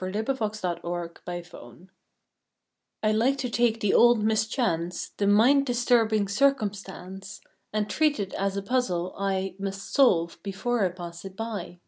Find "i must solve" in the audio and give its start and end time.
9.18-10.38